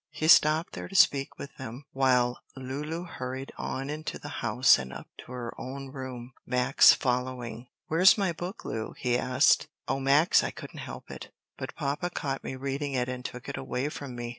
[0.09, 4.91] He stopped there to speak with them, while Lulu hurried on into the house and
[4.91, 7.67] up to her own room, Max following.
[7.85, 9.67] "Where's my book, Lu?" he asked.
[9.87, 13.57] "O Max, I couldn't help it but papa caught me reading it and took it
[13.57, 14.29] away from me.